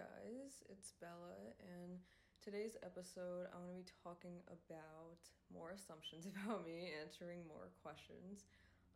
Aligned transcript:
guys, 0.00 0.64
it's 0.72 0.96
Bella, 0.96 1.36
and 1.60 2.00
today's 2.40 2.80
episode 2.80 3.52
I'm 3.52 3.68
going 3.68 3.76
to 3.76 3.84
be 3.84 3.92
talking 4.00 4.40
about 4.48 5.20
more 5.52 5.76
assumptions 5.76 6.24
about 6.32 6.64
me, 6.64 6.88
answering 7.04 7.44
more 7.44 7.68
questions, 7.84 8.48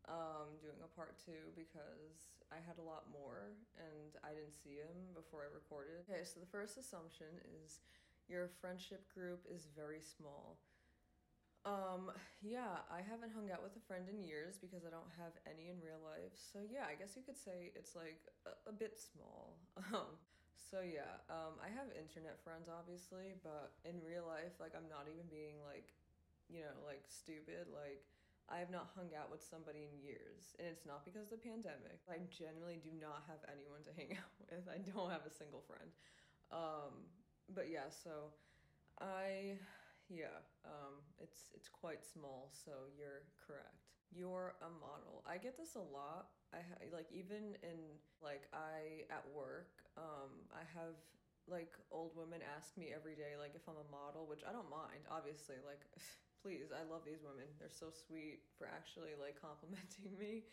um, 0.08 0.56
doing 0.64 0.80
a 0.80 0.88
part 0.96 1.20
two 1.20 1.52
because 1.52 2.40
I 2.48 2.56
had 2.56 2.80
a 2.80 2.86
lot 2.88 3.04
more 3.12 3.52
and 3.76 4.16
I 4.24 4.32
didn't 4.32 4.56
see 4.56 4.80
them 4.80 5.12
before 5.12 5.44
I 5.44 5.52
recorded. 5.52 6.00
Okay, 6.08 6.24
so 6.24 6.40
the 6.40 6.48
first 6.48 6.80
assumption 6.80 7.36
is 7.52 7.84
your 8.24 8.48
friendship 8.64 9.04
group 9.12 9.44
is 9.44 9.68
very 9.76 10.00
small. 10.00 10.56
Um, 11.68 12.16
yeah, 12.40 12.80
I 12.88 13.04
haven't 13.04 13.36
hung 13.36 13.52
out 13.52 13.60
with 13.60 13.76
a 13.76 13.84
friend 13.84 14.08
in 14.08 14.24
years 14.24 14.56
because 14.56 14.88
I 14.88 14.92
don't 14.92 15.12
have 15.20 15.36
any 15.44 15.68
in 15.68 15.84
real 15.84 16.00
life. 16.00 16.32
So 16.32 16.64
yeah, 16.64 16.88
I 16.88 16.96
guess 16.96 17.12
you 17.12 17.20
could 17.20 17.36
say 17.36 17.76
it's 17.76 17.92
like 17.92 18.24
a, 18.48 18.56
a 18.68 18.72
bit 18.72 18.96
small. 18.96 19.60
Um, 19.92 20.16
so 20.74 20.82
yeah, 20.82 21.22
um, 21.30 21.54
I 21.62 21.70
have 21.70 21.86
internet 21.94 22.42
friends 22.42 22.66
obviously, 22.66 23.38
but 23.46 23.78
in 23.86 24.02
real 24.02 24.26
life, 24.26 24.58
like 24.58 24.74
I'm 24.74 24.90
not 24.90 25.06
even 25.06 25.22
being 25.30 25.62
like, 25.62 25.94
you 26.50 26.66
know, 26.66 26.74
like 26.82 27.06
stupid. 27.06 27.70
Like 27.70 28.02
I 28.50 28.58
have 28.58 28.74
not 28.74 28.90
hung 28.98 29.14
out 29.14 29.30
with 29.30 29.38
somebody 29.38 29.86
in 29.86 29.94
years, 30.02 30.58
and 30.58 30.66
it's 30.66 30.82
not 30.82 31.06
because 31.06 31.30
of 31.30 31.38
the 31.38 31.38
pandemic. 31.46 32.02
I 32.10 32.26
genuinely 32.26 32.82
do 32.82 32.90
not 32.98 33.22
have 33.30 33.38
anyone 33.46 33.86
to 33.86 33.94
hang 33.98 34.18
out 34.18 34.34
with. 34.42 34.66
I 34.66 34.82
don't 34.82 35.14
have 35.14 35.22
a 35.22 35.30
single 35.30 35.62
friend. 35.62 35.94
Um, 36.50 37.06
but 37.54 37.70
yeah, 37.70 37.86
so 37.94 38.34
I 38.98 39.62
yeah 40.12 40.44
um 40.66 41.00
it's 41.16 41.48
it's 41.54 41.68
quite 41.68 42.04
small 42.04 42.52
so 42.52 42.92
you're 42.92 43.24
correct 43.40 43.83
you're 44.12 44.54
a 44.62 44.70
model. 44.80 45.24
I 45.26 45.38
get 45.38 45.56
this 45.56 45.74
a 45.74 45.84
lot. 45.84 46.28
I 46.54 46.62
like 46.94 47.10
even 47.10 47.58
in 47.66 47.98
like 48.22 48.46
i 48.54 49.04
at 49.12 49.26
work 49.34 49.84
um 50.00 50.32
i 50.54 50.62
have 50.64 50.96
like 51.44 51.76
old 51.92 52.16
women 52.16 52.40
ask 52.56 52.72
me 52.80 52.88
every 52.88 53.12
day 53.12 53.36
like 53.36 53.52
if 53.52 53.68
i'm 53.68 53.76
a 53.76 53.90
model 53.92 54.24
which 54.24 54.40
i 54.48 54.50
don't 54.54 54.70
mind 54.72 55.04
obviously 55.12 55.60
like 55.68 55.84
please 56.40 56.72
i 56.72 56.84
love 56.88 57.04
these 57.04 57.24
women. 57.24 57.48
They're 57.60 57.72
so 57.72 57.92
sweet 57.92 58.44
for 58.56 58.68
actually 58.68 59.16
like 59.16 59.36
complimenting 59.48 60.16
me. 60.16 60.48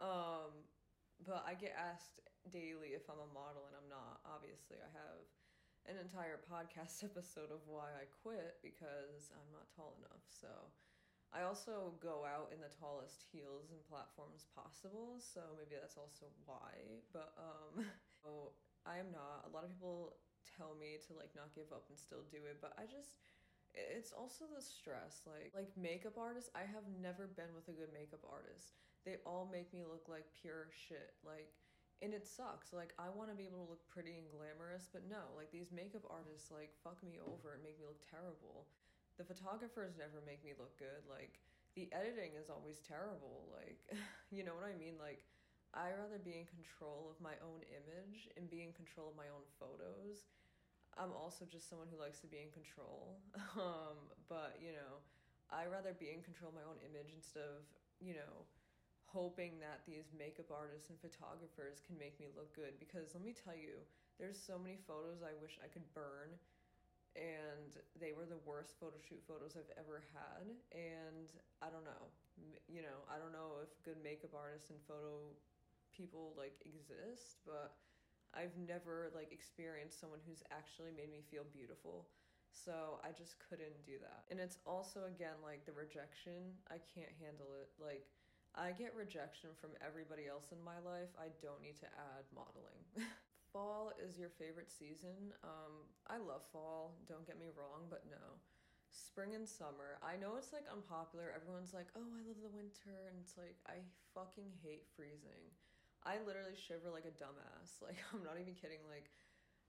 Um 0.00 0.64
but 1.24 1.44
i 1.44 1.52
get 1.52 1.76
asked 1.76 2.24
daily 2.48 2.96
if 2.96 3.04
i'm 3.12 3.20
a 3.20 3.30
model 3.36 3.68
and 3.68 3.76
i'm 3.76 3.90
not 3.92 4.24
obviously. 4.24 4.80
I 4.80 4.90
have 4.96 5.24
an 5.88 5.96
entire 6.00 6.40
podcast 6.52 7.04
episode 7.04 7.52
of 7.52 7.64
why 7.68 7.92
I 7.96 8.08
quit 8.24 8.60
because 8.64 9.32
I'm 9.32 9.50
not 9.52 9.68
tall 9.76 9.96
enough. 10.00 10.24
So 10.28 10.48
I 11.30 11.46
also 11.46 11.94
go 12.02 12.26
out 12.26 12.50
in 12.50 12.58
the 12.58 12.72
tallest 12.74 13.22
heels 13.30 13.70
and 13.70 13.78
platforms 13.86 14.50
possible, 14.50 15.22
so 15.22 15.54
maybe 15.54 15.78
that's 15.78 15.96
also 15.96 16.26
why. 16.46 17.02
But 17.14 17.32
um 17.38 17.86
so 18.22 18.52
I 18.82 18.98
am 18.98 19.14
not. 19.14 19.46
A 19.46 19.50
lot 19.54 19.62
of 19.62 19.70
people 19.70 20.18
tell 20.42 20.74
me 20.74 20.98
to 21.06 21.14
like 21.14 21.30
not 21.38 21.54
give 21.54 21.70
up 21.70 21.86
and 21.86 21.96
still 21.96 22.26
do 22.32 22.42
it, 22.48 22.58
but 22.58 22.74
I 22.74 22.90
just 22.90 23.22
it's 23.74 24.10
also 24.12 24.50
the 24.50 24.62
stress 24.62 25.22
like 25.30 25.54
like 25.54 25.70
makeup 25.78 26.18
artists 26.18 26.50
i 26.58 26.66
have 26.66 26.82
never 26.98 27.30
been 27.38 27.50
with 27.54 27.68
a 27.70 27.76
good 27.78 27.90
makeup 27.94 28.22
artist 28.26 28.74
they 29.06 29.22
all 29.22 29.46
make 29.46 29.70
me 29.72 29.86
look 29.86 30.10
like 30.10 30.26
pure 30.34 30.66
shit 30.74 31.14
like 31.22 31.54
and 32.02 32.10
it 32.10 32.26
sucks 32.26 32.72
like 32.74 32.90
i 32.98 33.06
want 33.06 33.30
to 33.30 33.36
be 33.38 33.46
able 33.46 33.62
to 33.62 33.70
look 33.70 33.86
pretty 33.86 34.18
and 34.18 34.26
glamorous 34.34 34.90
but 34.90 35.06
no 35.06 35.30
like 35.38 35.54
these 35.54 35.70
makeup 35.70 36.02
artists 36.10 36.50
like 36.50 36.74
fuck 36.82 36.98
me 37.06 37.22
over 37.22 37.54
and 37.54 37.62
make 37.62 37.78
me 37.78 37.86
look 37.86 38.02
terrible 38.02 38.66
the 39.20 39.28
photographers 39.28 40.00
never 40.00 40.24
make 40.24 40.40
me 40.40 40.56
look 40.56 40.72
good 40.80 41.04
like 41.04 41.44
the 41.76 41.92
editing 41.92 42.32
is 42.40 42.48
always 42.48 42.80
terrible 42.80 43.44
like 43.52 43.76
you 44.32 44.40
know 44.40 44.56
what 44.56 44.64
i 44.64 44.72
mean? 44.72 44.96
Like 44.96 45.28
i 45.76 45.92
rather 45.92 46.16
be 46.16 46.40
in 46.40 46.48
control 46.48 47.12
of 47.12 47.20
my 47.20 47.36
own 47.44 47.60
image 47.68 48.32
and 48.40 48.48
be 48.48 48.64
in 48.64 48.72
control 48.72 49.12
of 49.12 49.20
my 49.20 49.28
own 49.28 49.44
photos. 49.60 50.32
I'm 50.96 51.12
also 51.12 51.44
just 51.44 51.68
someone 51.68 51.86
who 51.92 52.00
likes 52.00 52.18
to 52.24 52.32
be 52.32 52.40
in 52.40 52.48
control. 52.50 53.20
Um 53.60 54.08
but 54.24 54.56
you 54.56 54.72
know 54.72 55.04
i 55.52 55.68
rather 55.68 55.92
be 55.92 56.08
in 56.08 56.24
control 56.24 56.48
of 56.48 56.56
my 56.56 56.64
own 56.64 56.80
image 56.80 57.12
instead 57.12 57.44
of 57.44 57.68
you 58.00 58.16
know 58.16 58.48
hoping 59.04 59.58
that 59.58 59.82
these 59.84 60.14
makeup 60.16 60.48
artists 60.54 60.88
and 60.88 60.98
photographers 61.02 61.82
can 61.82 61.98
make 61.98 62.14
me 62.22 62.30
look 62.30 62.54
good. 62.54 62.78
Because 62.78 63.10
let 63.12 63.26
me 63.26 63.34
tell 63.34 63.58
you 63.58 63.82
there's 64.22 64.38
so 64.38 64.54
many 64.56 64.78
photos 64.86 65.20
I 65.20 65.34
wish 65.42 65.58
I 65.58 65.66
could 65.68 65.82
burn 65.92 66.38
and 67.16 67.78
they 67.98 68.12
were 68.12 68.26
the 68.26 68.40
worst 68.46 68.78
photo 68.78 68.96
shoot 69.02 69.22
photos 69.26 69.56
I've 69.58 69.72
ever 69.78 70.02
had. 70.14 70.46
And 70.72 71.28
I 71.62 71.68
don't 71.68 71.84
know 71.84 72.10
you 72.68 72.80
know 72.80 73.04
I 73.10 73.18
don't 73.20 73.34
know 73.34 73.60
if 73.60 73.70
good 73.84 74.00
makeup 74.00 74.32
artists 74.32 74.70
and 74.70 74.78
photo 74.88 75.20
people 75.92 76.32
like 76.38 76.56
exist 76.64 77.42
but 77.44 77.76
I've 78.32 78.54
never 78.56 79.10
like 79.14 79.34
experienced 79.34 79.98
someone 79.98 80.22
who's 80.22 80.46
actually 80.54 80.94
made 80.94 81.10
me 81.10 81.26
feel 81.26 81.42
beautiful. 81.50 82.06
So 82.54 83.02
I 83.02 83.10
just 83.10 83.42
couldn't 83.42 83.74
do 83.82 83.98
that. 84.02 84.26
And 84.30 84.38
it's 84.38 84.58
also 84.66 85.10
again 85.10 85.38
like 85.42 85.66
the 85.66 85.74
rejection. 85.74 86.54
I 86.70 86.78
can't 86.78 87.10
handle 87.18 87.50
it. 87.58 87.74
Like 87.82 88.06
I 88.54 88.70
get 88.70 88.94
rejection 88.94 89.50
from 89.58 89.74
everybody 89.82 90.30
else 90.30 90.54
in 90.54 90.62
my 90.62 90.78
life. 90.82 91.10
I 91.18 91.34
don't 91.42 91.62
need 91.62 91.78
to 91.82 91.90
add 91.90 92.26
modeling. 92.30 92.86
fall 93.52 93.92
is 93.98 94.18
your 94.18 94.30
favorite 94.30 94.70
season. 94.70 95.34
Um, 95.44 95.86
I 96.08 96.18
love 96.18 96.42
fall, 96.52 96.98
don't 97.06 97.26
get 97.26 97.38
me 97.38 97.50
wrong, 97.52 97.86
but 97.90 98.06
no. 98.10 98.40
Spring 98.90 99.34
and 99.38 99.46
summer. 99.46 100.02
I 100.02 100.18
know 100.18 100.34
it's 100.34 100.52
like 100.52 100.66
unpopular. 100.66 101.30
Everyone's 101.30 101.70
like, 101.74 101.86
oh, 101.94 102.02
I 102.02 102.26
love 102.26 102.42
the 102.42 102.50
winter. 102.50 103.06
And 103.06 103.18
it's 103.22 103.38
like, 103.38 103.54
I 103.70 103.86
fucking 104.14 104.50
hate 104.62 104.90
freezing. 104.98 105.54
I 106.02 106.18
literally 106.26 106.58
shiver 106.58 106.90
like 106.90 107.06
a 107.06 107.14
dumbass. 107.14 107.78
Like, 107.86 107.98
I'm 108.10 108.26
not 108.26 108.40
even 108.42 108.58
kidding. 108.58 108.82
Like, 108.90 109.10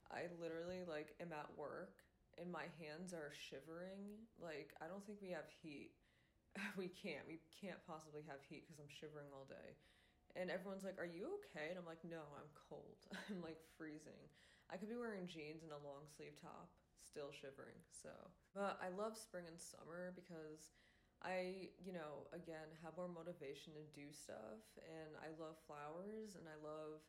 I 0.09 0.25
literally 0.41 0.81
like 0.89 1.13
am 1.21 1.31
at 1.31 1.53
work 1.53 2.01
and 2.41 2.49
my 2.49 2.65
hands 2.81 3.13
are 3.13 3.29
shivering. 3.35 4.25
Like, 4.41 4.73
I 4.81 4.89
don't 4.89 5.05
think 5.05 5.21
we 5.21 5.31
have 5.31 5.45
heat 5.61 5.93
we 6.79 6.87
can't. 6.91 7.23
We 7.27 7.39
can't 7.49 7.79
possibly 7.87 8.23
have 8.27 8.43
heat 8.47 8.67
because 8.67 8.79
I'm 8.79 8.91
shivering 8.91 9.31
all 9.31 9.47
day. 9.47 9.77
And 10.35 10.49
everyone's 10.49 10.83
like, 10.83 10.99
Are 10.99 11.09
you 11.09 11.39
okay? 11.41 11.71
And 11.71 11.77
I'm 11.77 11.87
like, 11.87 12.01
No, 12.05 12.23
I'm 12.37 12.49
cold. 12.69 12.99
I'm 13.29 13.41
like 13.41 13.59
freezing. 13.77 14.19
I 14.71 14.79
could 14.79 14.87
be 14.87 14.95
wearing 14.95 15.27
jeans 15.27 15.67
and 15.67 15.75
a 15.75 15.83
long 15.83 16.07
sleeve 16.07 16.39
top, 16.39 16.71
still 17.03 17.35
shivering. 17.35 17.75
So, 17.91 18.11
but 18.55 18.79
I 18.79 18.87
love 18.95 19.19
spring 19.19 19.43
and 19.43 19.59
summer 19.59 20.15
because 20.15 20.71
I, 21.19 21.69
you 21.77 21.91
know, 21.91 22.25
again, 22.31 22.71
have 22.79 22.95
more 22.95 23.11
motivation 23.11 23.75
to 23.75 23.83
do 23.91 24.09
stuff. 24.15 24.63
And 24.87 25.11
I 25.19 25.35
love 25.35 25.59
flowers 25.67 26.39
and 26.39 26.47
I 26.47 26.55
love 26.63 27.03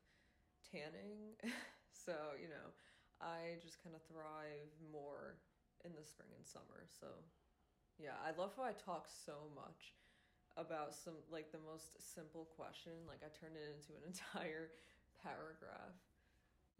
tanning. 0.66 1.38
so, 1.94 2.34
you 2.36 2.50
know, 2.50 2.74
I 3.22 3.62
just 3.62 3.78
kind 3.78 3.94
of 3.94 4.02
thrive 4.10 4.74
more 4.90 5.38
in 5.86 5.94
the 5.94 6.02
spring 6.02 6.34
and 6.34 6.42
summer. 6.42 6.90
So, 6.90 7.06
yeah, 8.02 8.18
I 8.18 8.34
love 8.34 8.58
how 8.58 8.66
I 8.66 8.74
talk 8.74 9.06
so 9.06 9.46
much 9.54 9.94
about 10.56 10.94
some 10.94 11.14
like 11.30 11.52
the 11.52 11.62
most 11.64 11.96
simple 11.98 12.48
question. 12.56 12.92
Like 13.08 13.24
I 13.24 13.30
turned 13.32 13.56
it 13.56 13.66
into 13.68 13.96
an 13.96 14.04
entire 14.10 14.72
paragraph. 15.20 15.96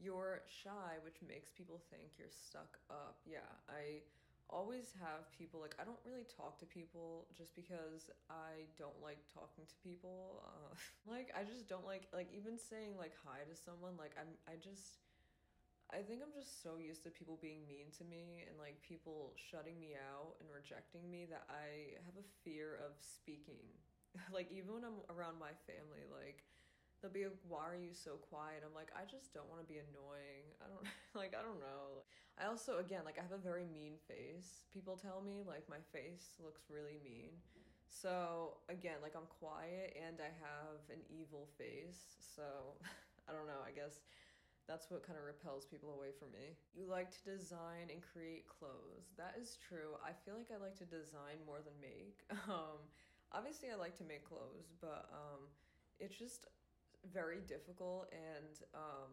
You're 0.00 0.42
shy, 0.48 0.98
which 1.04 1.22
makes 1.22 1.52
people 1.52 1.78
think 1.90 2.18
you're 2.18 2.32
stuck 2.32 2.80
up. 2.90 3.22
Yeah, 3.24 3.46
I 3.68 4.02
always 4.50 4.92
have 5.00 5.30
people 5.32 5.60
like 5.60 5.74
I 5.80 5.84
don't 5.84 6.00
really 6.04 6.28
talk 6.28 6.58
to 6.60 6.66
people 6.66 7.26
just 7.36 7.54
because 7.54 8.10
I 8.28 8.68
don't 8.78 8.98
like 9.02 9.24
talking 9.32 9.64
to 9.64 9.76
people. 9.82 10.44
Uh, 10.44 10.74
like 11.12 11.32
I 11.32 11.44
just 11.44 11.68
don't 11.68 11.86
like 11.86 12.08
like 12.12 12.28
even 12.34 12.58
saying 12.58 12.98
like 12.98 13.12
hi 13.24 13.44
to 13.48 13.54
someone. 13.56 13.94
Like 13.96 14.12
I'm 14.18 14.34
I 14.46 14.56
just 14.60 15.01
I 15.92 16.00
think 16.00 16.24
I'm 16.24 16.32
just 16.32 16.64
so 16.64 16.80
used 16.80 17.04
to 17.04 17.12
people 17.12 17.36
being 17.44 17.68
mean 17.68 17.92
to 18.00 18.04
me 18.08 18.48
and 18.48 18.56
like 18.56 18.80
people 18.80 19.36
shutting 19.36 19.76
me 19.76 19.92
out 19.92 20.40
and 20.40 20.48
rejecting 20.48 21.04
me 21.12 21.28
that 21.28 21.44
I 21.52 22.00
have 22.08 22.16
a 22.16 22.24
fear 22.40 22.80
of 22.80 22.96
speaking. 23.04 23.68
like 24.36 24.48
even 24.48 24.72
when 24.72 24.88
I'm 24.88 25.04
around 25.12 25.36
my 25.36 25.52
family, 25.68 26.08
like 26.08 26.48
they'll 27.00 27.12
be 27.12 27.28
like, 27.28 27.36
"Why 27.44 27.68
are 27.68 27.76
you 27.76 27.92
so 27.92 28.16
quiet?" 28.16 28.64
I'm 28.64 28.72
like, 28.72 28.88
"I 28.96 29.04
just 29.04 29.36
don't 29.36 29.48
want 29.52 29.60
to 29.60 29.68
be 29.68 29.84
annoying." 29.84 30.56
I 30.64 30.72
don't 30.72 30.88
like 31.12 31.36
I 31.36 31.44
don't 31.44 31.60
know. 31.60 32.08
I 32.40 32.48
also 32.48 32.80
again 32.80 33.04
like 33.04 33.20
I 33.20 33.22
have 33.22 33.36
a 33.36 33.40
very 33.40 33.68
mean 33.68 34.00
face. 34.08 34.64
People 34.72 34.96
tell 34.96 35.20
me 35.20 35.44
like 35.44 35.68
my 35.68 35.84
face 35.92 36.40
looks 36.40 36.72
really 36.72 36.96
mean. 37.04 37.36
So 37.92 38.64
again, 38.72 39.04
like 39.04 39.12
I'm 39.12 39.28
quiet 39.28 39.92
and 39.92 40.16
I 40.24 40.32
have 40.40 40.80
an 40.88 41.04
evil 41.12 41.52
face. 41.60 42.16
So 42.32 42.80
I 43.28 43.36
don't 43.36 43.44
know. 43.44 43.60
I 43.60 43.76
guess 43.76 44.00
that's 44.68 44.90
what 44.90 45.06
kind 45.06 45.18
of 45.18 45.24
repels 45.24 45.66
people 45.66 45.90
away 45.94 46.14
from 46.14 46.30
me. 46.30 46.54
You 46.74 46.86
like 46.86 47.10
to 47.10 47.22
design 47.26 47.90
and 47.90 48.00
create 48.00 48.46
clothes. 48.46 49.10
That 49.18 49.34
is 49.40 49.58
true. 49.58 49.98
I 49.98 50.14
feel 50.24 50.38
like 50.38 50.54
I 50.54 50.62
like 50.62 50.78
to 50.78 50.86
design 50.86 51.42
more 51.46 51.60
than 51.62 51.74
make. 51.80 52.24
Um, 52.48 52.82
obviously, 53.32 53.70
I 53.70 53.76
like 53.76 53.96
to 53.98 54.04
make 54.04 54.28
clothes, 54.28 54.74
but 54.80 55.08
um, 55.12 55.48
it's 55.98 56.16
just 56.16 56.46
very 57.12 57.40
difficult 57.40 58.12
and 58.12 58.54
um, 58.74 59.10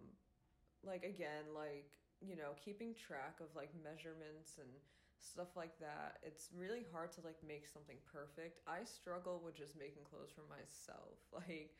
like 0.83 1.03
again, 1.03 1.49
like 1.55 1.89
you 2.21 2.35
know, 2.35 2.51
keeping 2.59 2.93
track 2.93 3.39
of 3.39 3.47
like 3.55 3.71
measurements 3.83 4.59
and 4.59 4.69
stuff 5.19 5.55
like 5.55 5.77
that. 5.79 6.19
It's 6.23 6.49
really 6.55 6.85
hard 6.91 7.11
to 7.13 7.21
like 7.21 7.37
make 7.45 7.67
something 7.67 7.97
perfect. 8.11 8.59
I 8.67 8.83
struggle 8.83 9.41
with 9.43 9.55
just 9.55 9.77
making 9.77 10.03
clothes 10.03 10.31
for 10.35 10.43
myself. 10.47 11.19
Like, 11.31 11.71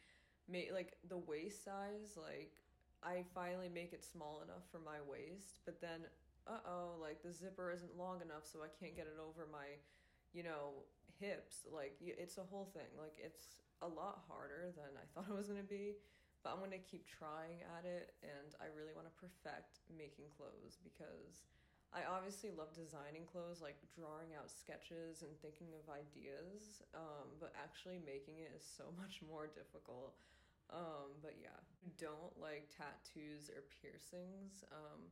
make 0.47 0.71
like 0.73 0.97
the 1.07 1.17
waist 1.17 1.63
size 1.63 2.17
like 2.17 2.53
I 3.03 3.23
finally 3.33 3.69
make 3.69 3.93
it 3.93 4.03
small 4.03 4.41
enough 4.43 4.67
for 4.71 4.79
my 4.79 4.99
waist, 5.07 5.59
but 5.65 5.79
then 5.81 6.07
uh 6.47 6.63
oh, 6.65 6.97
like 6.99 7.21
the 7.21 7.31
zipper 7.31 7.71
isn't 7.71 7.97
long 7.97 8.21
enough, 8.21 8.43
so 8.43 8.59
I 8.65 8.71
can't 8.73 8.95
get 8.95 9.05
it 9.05 9.21
over 9.21 9.45
my, 9.51 9.77
you 10.33 10.43
know, 10.43 10.87
hips. 11.19 11.67
Like 11.69 11.95
it's 12.01 12.37
a 12.37 12.47
whole 12.47 12.71
thing. 12.73 12.89
Like 12.97 13.15
it's 13.19 13.61
a 13.81 13.87
lot 13.87 14.25
harder 14.27 14.73
than 14.75 14.97
I 14.97 15.05
thought 15.13 15.29
it 15.29 15.37
was 15.37 15.47
gonna 15.47 15.67
be, 15.67 15.95
but 16.43 16.51
I'm 16.55 16.59
gonna 16.59 16.81
keep 16.81 17.05
trying 17.05 17.63
at 17.77 17.85
it, 17.85 18.17
and 18.23 18.55
I 18.59 18.71
really 18.73 18.95
want 18.95 19.07
to 19.07 19.15
perfect 19.15 19.85
making 19.91 20.31
clothes 20.35 20.79
because 20.83 21.47
I 21.89 22.05
obviously 22.05 22.53
love 22.53 22.69
designing 22.77 23.25
clothes, 23.25 23.65
like 23.65 23.81
drawing 23.97 24.37
out 24.37 24.53
sketches 24.53 25.25
and 25.25 25.33
thinking 25.41 25.73
of 25.73 25.89
ideas, 25.89 26.85
um, 26.93 27.33
but 27.41 27.49
actually 27.57 27.97
making 27.97 28.45
it 28.45 28.53
is 28.53 28.61
so 28.61 28.93
much 29.01 29.25
more 29.25 29.49
difficult. 29.49 30.13
Um, 30.69 31.17
but 31.21 31.35
yeah, 31.41 31.57
don't 31.97 32.33
like 32.37 32.69
tattoos 32.69 33.49
or 33.49 33.65
piercings. 33.81 34.61
Um, 34.69 35.09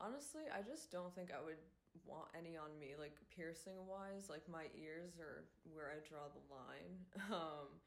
honestly, 0.00 0.46
I 0.50 0.62
just 0.62 0.90
don't 0.90 1.14
think 1.14 1.34
I 1.34 1.42
would 1.42 1.58
want 2.06 2.30
any 2.34 2.58
on 2.58 2.74
me, 2.78 2.98
like 2.98 3.14
piercing 3.30 3.78
wise. 3.86 4.30
Like 4.30 4.46
my 4.50 4.66
ears 4.74 5.18
are 5.18 5.46
where 5.70 5.90
I 5.94 6.02
draw 6.02 6.30
the 6.30 6.44
line. 6.50 6.94
Um, 7.34 7.80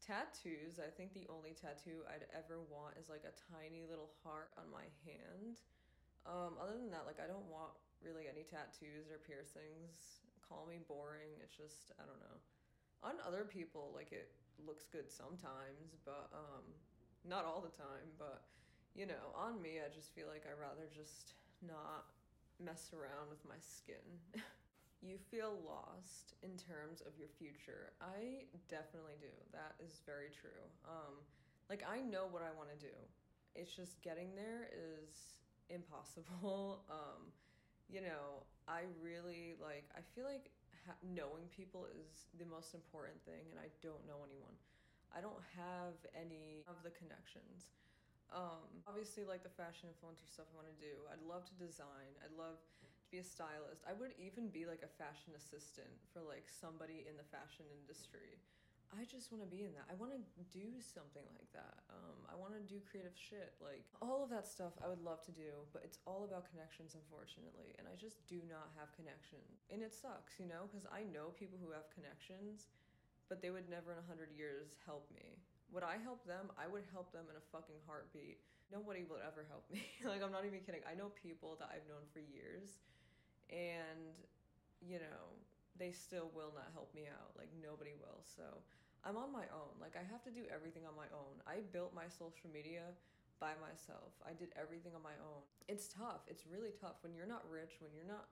tattoos, 0.00 0.80
I 0.80 0.88
think 0.88 1.12
the 1.12 1.28
only 1.28 1.52
tattoo 1.52 2.02
I'd 2.08 2.24
ever 2.32 2.64
want 2.72 2.96
is 2.96 3.12
like 3.12 3.28
a 3.28 3.36
tiny 3.52 3.84
little 3.84 4.08
heart 4.24 4.50
on 4.56 4.66
my 4.72 4.88
hand. 5.04 5.60
Um, 6.24 6.56
other 6.56 6.76
than 6.76 6.90
that, 6.92 7.04
like 7.04 7.20
I 7.20 7.28
don't 7.28 7.46
want 7.52 7.76
really 8.00 8.28
any 8.28 8.44
tattoos 8.44 9.12
or 9.12 9.20
piercings. 9.20 10.24
Call 10.40 10.64
me 10.64 10.80
boring. 10.88 11.36
It's 11.44 11.56
just 11.56 11.92
I 12.00 12.08
don't 12.08 12.20
know. 12.20 12.36
On 13.04 13.16
other 13.24 13.44
people, 13.44 13.92
like 13.92 14.12
it 14.12 14.32
looks 14.66 14.84
good 14.90 15.10
sometimes, 15.10 15.96
but 16.04 16.30
um, 16.32 16.64
not 17.24 17.44
all 17.44 17.60
the 17.60 17.74
time. 17.74 18.10
But 18.18 18.44
you 18.94 19.06
know, 19.06 19.34
on 19.34 19.60
me, 19.62 19.78
I 19.84 19.88
just 19.92 20.14
feel 20.14 20.26
like 20.26 20.44
I 20.48 20.54
rather 20.56 20.88
just 20.90 21.34
not 21.62 22.10
mess 22.58 22.90
around 22.92 23.30
with 23.30 23.44
my 23.48 23.58
skin. 23.60 24.04
you 25.02 25.16
feel 25.30 25.56
lost 25.64 26.34
in 26.42 26.56
terms 26.56 27.00
of 27.00 27.16
your 27.18 27.28
future. 27.38 27.92
I 28.00 28.44
definitely 28.68 29.16
do. 29.20 29.32
That 29.52 29.74
is 29.80 30.00
very 30.04 30.28
true. 30.28 30.64
Um, 30.84 31.24
like 31.68 31.84
I 31.88 32.02
know 32.02 32.26
what 32.28 32.42
I 32.42 32.52
want 32.56 32.68
to 32.68 32.78
do. 32.78 32.92
It's 33.54 33.72
just 33.72 34.02
getting 34.02 34.34
there 34.36 34.68
is 34.74 35.36
impossible. 35.68 36.84
Um, 36.90 37.32
you 37.88 38.00
know, 38.00 38.46
I 38.68 38.82
really 39.02 39.54
like, 39.60 39.84
I 39.96 40.00
feel 40.14 40.24
like 40.24 40.50
ha- 40.86 41.00
knowing 41.02 41.48
people 41.52 41.86
is 41.90 42.28
the 42.38 42.46
most 42.46 42.74
important 42.74 43.18
thing, 43.24 43.48
and 43.50 43.58
I 43.58 43.68
don't 43.82 44.02
know 44.06 44.22
anyone. 44.24 44.54
I 45.10 45.18
don't 45.18 45.42
have 45.58 45.98
any 46.14 46.62
of 46.70 46.78
the 46.86 46.94
connections. 46.94 47.74
Um, 48.30 48.86
obviously, 48.86 49.26
like 49.26 49.42
the 49.42 49.50
fashion 49.50 49.90
influencer 49.90 50.22
stuff 50.30 50.46
I 50.50 50.54
want 50.54 50.70
to 50.70 50.78
do. 50.78 50.94
I'd 51.10 51.22
love 51.26 51.42
to 51.50 51.54
design. 51.58 52.14
I'd 52.22 52.34
love 52.38 52.62
to 52.78 52.86
be 53.10 53.18
a 53.18 53.26
stylist. 53.26 53.82
I 53.82 53.92
would 53.92 54.14
even 54.22 54.54
be 54.54 54.70
like 54.70 54.86
a 54.86 54.92
fashion 55.02 55.34
assistant 55.34 55.90
for 56.14 56.22
like 56.22 56.46
somebody 56.46 57.02
in 57.10 57.18
the 57.18 57.26
fashion 57.26 57.66
industry. 57.82 58.38
I 58.90 59.06
just 59.06 59.30
want 59.30 59.46
to 59.46 59.50
be 59.50 59.62
in 59.62 59.70
that. 59.78 59.86
I 59.86 59.94
want 59.94 60.10
to 60.10 60.22
do 60.50 60.82
something 60.82 61.22
like 61.38 61.46
that. 61.54 61.86
Um, 61.94 62.26
I 62.26 62.34
want 62.34 62.58
to 62.58 62.62
do 62.66 62.82
creative 62.82 63.14
shit. 63.14 63.54
Like, 63.62 63.86
all 64.02 64.26
of 64.26 64.34
that 64.34 64.50
stuff 64.50 64.74
I 64.82 64.90
would 64.90 65.00
love 65.00 65.22
to 65.30 65.34
do, 65.34 65.62
but 65.70 65.86
it's 65.86 66.02
all 66.10 66.26
about 66.26 66.50
connections, 66.50 66.98
unfortunately. 66.98 67.70
And 67.78 67.86
I 67.86 67.94
just 67.94 68.26
do 68.26 68.42
not 68.50 68.74
have 68.74 68.90
connections. 68.98 69.62
And 69.70 69.86
it 69.86 69.94
sucks, 69.94 70.42
you 70.42 70.50
know, 70.50 70.66
because 70.66 70.90
I 70.90 71.06
know 71.06 71.30
people 71.38 71.54
who 71.62 71.70
have 71.70 71.86
connections, 71.94 72.74
but 73.30 73.38
they 73.38 73.54
would 73.54 73.70
never 73.70 73.94
in 73.94 74.02
a 74.02 74.06
hundred 74.10 74.34
years 74.34 74.74
help 74.82 75.06
me. 75.14 75.38
Would 75.70 75.86
I 75.86 76.02
help 76.02 76.26
them? 76.26 76.50
I 76.58 76.66
would 76.66 76.82
help 76.90 77.14
them 77.14 77.30
in 77.30 77.38
a 77.38 77.44
fucking 77.54 77.78
heartbeat. 77.86 78.42
Nobody 78.74 79.06
would 79.06 79.22
ever 79.22 79.46
help 79.46 79.70
me. 79.70 79.86
like, 80.10 80.18
I'm 80.18 80.34
not 80.34 80.42
even 80.42 80.66
kidding. 80.66 80.82
I 80.82 80.98
know 80.98 81.14
people 81.14 81.54
that 81.62 81.70
I've 81.70 81.86
known 81.86 82.02
for 82.10 82.18
years, 82.18 82.82
and, 83.54 84.18
you 84.82 84.98
know, 84.98 85.30
they 85.78 85.94
still 85.94 86.34
will 86.34 86.50
not 86.58 86.74
help 86.74 86.90
me 86.90 87.06
out. 87.06 87.38
Like, 87.38 87.54
nobody 87.62 87.94
will. 87.94 88.18
So, 88.26 88.66
I'm 89.04 89.16
on 89.16 89.32
my 89.32 89.48
own. 89.52 89.72
Like 89.80 89.96
I 89.96 90.04
have 90.04 90.20
to 90.28 90.32
do 90.32 90.44
everything 90.52 90.84
on 90.84 90.92
my 90.92 91.08
own. 91.12 91.40
I 91.48 91.64
built 91.72 91.96
my 91.96 92.08
social 92.08 92.52
media 92.52 92.92
by 93.40 93.56
myself. 93.56 94.12
I 94.20 94.36
did 94.36 94.52
everything 94.60 94.92
on 94.92 95.00
my 95.00 95.16
own. 95.24 95.40
It's 95.72 95.88
tough. 95.88 96.28
It's 96.28 96.44
really 96.44 96.76
tough 96.76 97.00
when 97.00 97.16
you're 97.16 97.28
not 97.28 97.48
rich, 97.48 97.80
when 97.80 97.92
you're 97.96 98.08
not 98.08 98.28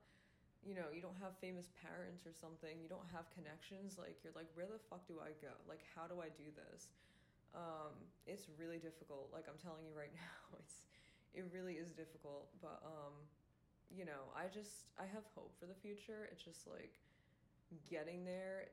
you 0.59 0.75
know, 0.75 0.91
you 0.91 0.99
don't 0.99 1.15
have 1.23 1.39
famous 1.39 1.71
parents 1.79 2.27
or 2.27 2.35
something, 2.35 2.83
you 2.83 2.91
don't 2.91 3.07
have 3.15 3.31
connections, 3.31 3.95
like 3.95 4.19
you're 4.21 4.35
like 4.35 4.51
where 4.53 4.67
the 4.67 4.77
fuck 4.91 5.07
do 5.09 5.17
I 5.23 5.33
go? 5.39 5.55
Like 5.65 5.81
how 5.97 6.05
do 6.05 6.21
I 6.21 6.29
do 6.29 6.45
this? 6.53 6.93
Um 7.57 7.97
it's 8.29 8.45
really 8.61 8.77
difficult. 8.77 9.33
Like 9.33 9.49
I'm 9.49 9.57
telling 9.57 9.87
you 9.89 9.95
right 9.97 10.13
now. 10.21 10.59
It's 10.61 10.85
it 11.33 11.49
really 11.49 11.81
is 11.81 11.89
difficult, 11.89 12.53
but 12.61 12.77
um 12.85 13.17
you 13.89 14.05
know, 14.05 14.29
I 14.37 14.45
just 14.53 14.93
I 15.01 15.09
have 15.09 15.25
hope 15.33 15.57
for 15.57 15.65
the 15.65 15.77
future. 15.81 16.29
It's 16.29 16.45
just 16.45 16.69
like 16.69 16.93
getting 17.89 18.25
there 18.25 18.69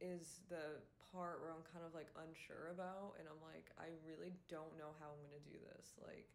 is 0.00 0.42
the 0.48 0.82
part 1.14 1.38
where 1.38 1.54
I'm 1.54 1.62
kind 1.70 1.86
of 1.86 1.94
like 1.94 2.10
unsure 2.18 2.74
about 2.74 3.14
and 3.22 3.30
I'm 3.30 3.38
like 3.46 3.70
I 3.78 3.94
really 4.02 4.34
don't 4.50 4.74
know 4.74 4.90
how 4.98 5.14
I'm 5.14 5.22
going 5.22 5.38
to 5.38 5.46
do 5.46 5.58
this. 5.74 5.94
Like 6.02 6.26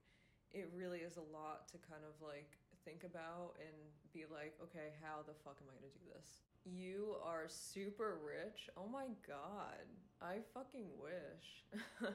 it 0.56 0.72
really 0.72 1.04
is 1.04 1.20
a 1.20 1.28
lot 1.36 1.68
to 1.76 1.78
kind 1.84 2.02
of 2.08 2.16
like 2.24 2.58
think 2.88 3.04
about 3.04 3.60
and 3.60 3.76
be 4.16 4.24
like, 4.26 4.56
okay, 4.64 4.96
how 5.04 5.22
the 5.28 5.36
fuck 5.44 5.60
am 5.60 5.68
I 5.70 5.76
going 5.78 5.92
to 5.92 6.00
do 6.00 6.08
this? 6.16 6.48
You 6.64 7.20
are 7.20 7.52
super 7.52 8.18
rich. 8.24 8.72
Oh 8.80 8.88
my 8.88 9.12
god. 9.28 9.84
I 10.24 10.44
fucking 10.56 10.88
wish. 10.96 11.68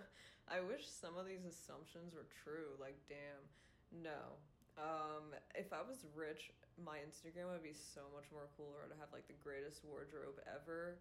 I 0.49 0.61
wish 0.61 0.89
some 0.89 1.17
of 1.17 1.25
these 1.29 1.45
assumptions 1.45 2.13
were 2.13 2.29
true. 2.45 2.77
Like 2.81 2.97
damn. 3.09 3.45
No. 3.93 4.41
Um 4.77 5.37
if 5.55 5.73
I 5.73 5.81
was 5.85 6.05
rich, 6.17 6.53
my 6.81 7.01
Instagram 7.01 7.53
would 7.53 7.65
be 7.65 7.77
so 7.77 8.09
much 8.13 8.29
more 8.33 8.53
cooler. 8.57 8.85
I'd 8.85 8.97
have 9.01 9.13
like 9.13 9.29
the 9.29 9.41
greatest 9.41 9.85
wardrobe 9.85 10.41
ever. 10.45 11.01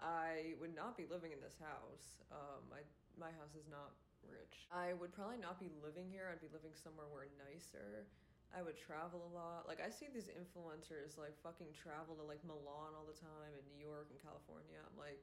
I 0.00 0.58
would 0.58 0.74
not 0.74 0.96
be 0.96 1.06
living 1.06 1.30
in 1.30 1.40
this 1.40 1.58
house. 1.58 2.22
Um, 2.32 2.66
my 2.70 2.82
my 3.14 3.30
house 3.38 3.54
is 3.54 3.70
not 3.70 3.94
rich. 4.26 4.66
I 4.72 4.96
would 4.96 5.14
probably 5.14 5.38
not 5.38 5.60
be 5.62 5.70
living 5.84 6.10
here. 6.10 6.30
I'd 6.30 6.42
be 6.42 6.50
living 6.50 6.74
somewhere 6.74 7.06
where 7.10 7.30
nicer. 7.38 8.08
I 8.54 8.62
would 8.62 8.78
travel 8.78 9.26
a 9.26 9.30
lot. 9.34 9.66
Like 9.66 9.82
I 9.82 9.90
see 9.90 10.06
these 10.06 10.30
influencers 10.30 11.18
like 11.18 11.34
fucking 11.42 11.74
travel 11.74 12.14
to 12.14 12.24
like 12.26 12.42
Milan 12.46 12.94
all 12.94 13.06
the 13.06 13.18
time 13.18 13.50
and 13.54 13.66
New 13.66 13.82
York 13.82 14.10
and 14.14 14.18
California. 14.22 14.78
I'm 14.78 14.94
like, 14.94 15.18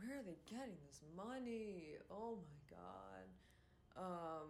where 0.00 0.20
are 0.20 0.24
they 0.24 0.40
getting 0.48 0.80
this 0.88 1.04
money? 1.12 2.00
Oh 2.08 2.40
my 2.40 2.60
god. 2.72 3.28
Um, 3.94 4.48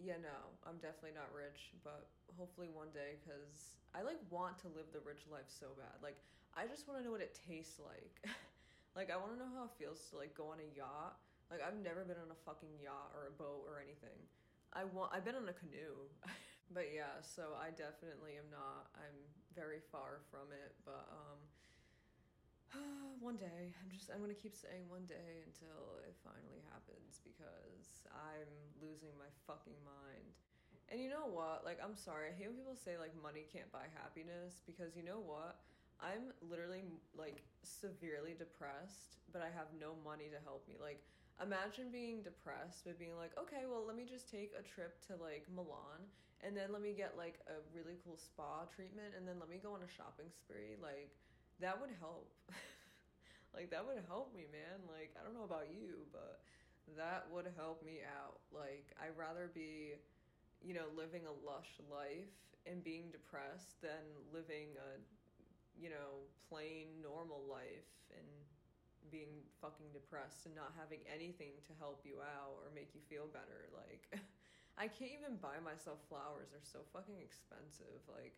yeah, 0.00 0.16
no, 0.20 0.36
I'm 0.64 0.80
definitely 0.80 1.16
not 1.16 1.28
rich, 1.32 1.76
but 1.84 2.08
hopefully 2.36 2.68
one 2.72 2.90
day 2.92 3.20
because 3.20 3.76
I 3.92 4.00
like 4.00 4.20
want 4.32 4.56
to 4.64 4.68
live 4.72 4.88
the 4.92 5.04
rich 5.04 5.28
life 5.28 5.48
so 5.48 5.76
bad. 5.76 6.00
Like 6.00 6.16
I 6.56 6.64
just 6.64 6.88
want 6.88 7.00
to 7.00 7.04
know 7.04 7.12
what 7.12 7.24
it 7.24 7.36
tastes 7.36 7.76
like. 7.80 8.16
Like 8.96 9.12
I 9.12 9.20
want 9.20 9.36
to 9.36 9.38
know 9.38 9.52
how 9.52 9.68
it 9.68 9.76
feels 9.76 10.00
to 10.10 10.16
like 10.16 10.32
go 10.32 10.48
on 10.48 10.58
a 10.64 10.68
yacht. 10.72 11.20
Like 11.52 11.60
I've 11.60 11.76
never 11.76 12.02
been 12.08 12.16
on 12.16 12.32
a 12.32 12.40
fucking 12.48 12.80
yacht 12.80 13.12
or 13.12 13.28
a 13.28 13.34
boat 13.36 13.68
or 13.68 13.76
anything. 13.76 14.16
I 14.72 14.88
want 14.88 15.12
I've 15.12 15.28
been 15.28 15.36
on 15.36 15.44
a 15.52 15.54
canoe. 15.54 16.08
but 16.74 16.88
yeah, 16.88 17.20
so 17.20 17.52
I 17.60 17.76
definitely 17.76 18.40
am 18.40 18.48
not. 18.48 18.88
I'm 18.96 19.20
very 19.52 19.84
far 19.92 20.24
from 20.32 20.48
it, 20.48 20.72
but 20.88 21.04
um 21.12 21.38
one 23.20 23.36
day. 23.36 23.76
I'm 23.84 23.92
just 23.92 24.08
I'm 24.08 24.24
going 24.24 24.32
to 24.32 24.40
keep 24.40 24.56
saying 24.56 24.88
one 24.88 25.04
day 25.04 25.44
until 25.44 26.00
it 26.02 26.16
finally 26.24 26.64
happens 26.72 27.20
because 27.20 28.08
I'm 28.10 28.48
losing 28.80 29.12
my 29.20 29.28
fucking 29.44 29.76
mind. 29.84 30.32
And 30.88 31.02
you 31.02 31.12
know 31.12 31.28
what? 31.28 31.68
Like 31.68 31.84
I'm 31.84 31.94
sorry. 31.98 32.30
I 32.30 32.34
hate 32.34 32.48
when 32.48 32.56
people 32.56 32.80
say 32.80 32.96
like 32.96 33.12
money 33.18 33.44
can't 33.44 33.68
buy 33.68 33.92
happiness 33.92 34.64
because 34.64 34.96
you 34.96 35.04
know 35.04 35.20
what? 35.20 35.60
I'm 36.00 36.32
literally 36.44 36.84
like 37.16 37.42
severely 37.62 38.36
depressed, 38.36 39.16
but 39.32 39.40
I 39.40 39.48
have 39.52 39.72
no 39.80 39.96
money 40.04 40.28
to 40.28 40.40
help 40.44 40.68
me. 40.68 40.76
Like, 40.80 41.00
imagine 41.40 41.88
being 41.92 42.22
depressed, 42.22 42.84
but 42.84 42.98
being 42.98 43.16
like, 43.16 43.32
okay, 43.36 43.64
well, 43.68 43.84
let 43.84 43.96
me 43.96 44.04
just 44.04 44.28
take 44.28 44.52
a 44.56 44.64
trip 44.64 45.00
to 45.08 45.16
like 45.16 45.48
Milan 45.48 46.04
and 46.44 46.56
then 46.56 46.68
let 46.72 46.84
me 46.84 46.92
get 46.92 47.16
like 47.16 47.40
a 47.48 47.64
really 47.72 47.96
cool 48.04 48.20
spa 48.20 48.68
treatment 48.68 49.16
and 49.16 49.24
then 49.26 49.40
let 49.40 49.48
me 49.48 49.56
go 49.56 49.72
on 49.72 49.80
a 49.80 49.90
shopping 49.90 50.28
spree. 50.28 50.76
Like, 50.80 51.12
that 51.60 51.80
would 51.80 51.92
help. 52.00 52.28
like, 53.56 53.72
that 53.72 53.80
would 53.80 54.04
help 54.08 54.36
me, 54.36 54.44
man. 54.52 54.84
Like, 54.84 55.16
I 55.16 55.24
don't 55.24 55.32
know 55.32 55.48
about 55.48 55.72
you, 55.72 56.04
but 56.12 56.44
that 56.94 57.26
would 57.32 57.48
help 57.56 57.80
me 57.80 58.04
out. 58.04 58.44
Like, 58.52 58.92
I'd 59.00 59.16
rather 59.16 59.48
be, 59.50 59.96
you 60.60 60.74
know, 60.76 60.92
living 60.92 61.24
a 61.24 61.34
lush 61.44 61.80
life 61.88 62.30
and 62.68 62.84
being 62.84 63.08
depressed 63.10 63.80
than 63.80 64.04
living 64.32 64.76
a 64.76 65.00
you 65.76 65.92
know, 65.92 66.24
plain 66.48 66.88
normal 67.04 67.44
life 67.46 67.92
and 68.12 68.26
being 69.12 69.44
fucking 69.62 69.86
depressed 69.92 70.46
and 70.48 70.54
not 70.56 70.74
having 70.74 71.00
anything 71.06 71.54
to 71.62 71.72
help 71.78 72.02
you 72.02 72.18
out 72.20 72.58
or 72.64 72.72
make 72.74 72.90
you 72.96 73.02
feel 73.06 73.30
better. 73.30 73.70
Like, 73.70 74.08
I 74.82 74.88
can't 74.88 75.14
even 75.14 75.38
buy 75.38 75.62
myself 75.62 76.02
flowers. 76.08 76.50
They're 76.52 76.64
so 76.64 76.84
fucking 76.92 77.16
expensive. 77.22 78.02
Like, 78.10 78.34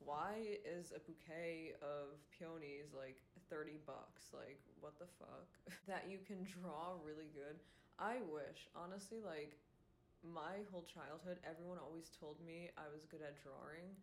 why 0.00 0.60
is 0.64 0.92
a 0.96 1.00
bouquet 1.04 1.76
of 1.84 2.16
peonies 2.32 2.92
like 2.96 3.20
30 3.48 3.80
bucks? 3.84 4.32
Like, 4.32 4.60
what 4.80 4.96
the 4.98 5.08
fuck? 5.20 5.48
that 5.90 6.08
you 6.08 6.18
can 6.24 6.42
draw 6.44 6.96
really 7.04 7.28
good. 7.36 7.60
I 8.00 8.24
wish, 8.32 8.68
honestly, 8.72 9.20
like, 9.20 9.60
my 10.24 10.64
whole 10.68 10.84
childhood, 10.84 11.40
everyone 11.44 11.80
always 11.80 12.12
told 12.12 12.40
me 12.44 12.68
I 12.76 12.88
was 12.92 13.08
good 13.08 13.24
at 13.24 13.40
drawing. 13.40 13.96